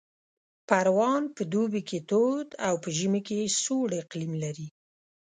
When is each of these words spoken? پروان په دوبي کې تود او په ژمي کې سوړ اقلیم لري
پروان 0.69 1.23
په 1.35 1.41
دوبي 1.53 1.81
کې 1.89 1.99
تود 2.09 2.47
او 2.67 2.73
په 2.83 2.89
ژمي 2.97 3.21
کې 3.27 3.53
سوړ 3.61 3.89
اقلیم 4.03 4.33
لري 4.43 4.67